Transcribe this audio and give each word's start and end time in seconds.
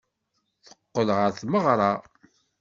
Teqqel 0.65 1.07
ɣer 1.17 1.29
tmeɣra. 1.33 1.91